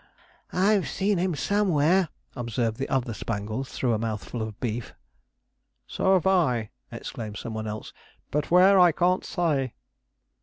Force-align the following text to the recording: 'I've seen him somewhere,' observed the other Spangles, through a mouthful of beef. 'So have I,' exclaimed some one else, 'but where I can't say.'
'I've 0.51 0.87
seen 0.89 1.19
him 1.19 1.35
somewhere,' 1.35 2.09
observed 2.35 2.77
the 2.77 2.89
other 2.89 3.13
Spangles, 3.13 3.69
through 3.69 3.93
a 3.93 3.99
mouthful 3.99 4.41
of 4.41 4.59
beef. 4.59 4.95
'So 5.85 6.13
have 6.15 6.25
I,' 6.25 6.71
exclaimed 6.91 7.37
some 7.37 7.53
one 7.53 7.67
else, 7.67 7.93
'but 8.31 8.49
where 8.49 8.79
I 8.79 8.93
can't 8.93 9.23
say.' 9.23 9.75